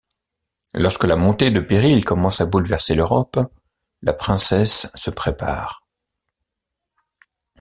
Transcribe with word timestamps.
Lorsque 0.73 1.03
la 1.03 1.15
montée 1.15 1.51
de 1.51 1.59
périls 1.59 2.03
commence 2.03 2.41
à 2.41 2.47
bouleverser 2.47 2.95
l'Europe, 2.95 3.39
la 4.01 4.13
princesse 4.13 4.87
se 4.95 5.11
prépare. 5.11 5.85